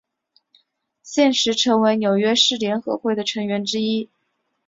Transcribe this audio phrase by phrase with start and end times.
[1.03, 4.09] 现时陈为纽约市联合会的成员之一。